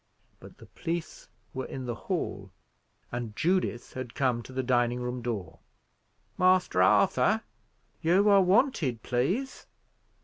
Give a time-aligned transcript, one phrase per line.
[0.39, 2.49] But the police were in the hall,
[3.11, 5.59] and Judith had come to the dining room door.
[6.39, 7.43] "Master Arthur,
[8.01, 9.67] you are wanted, please."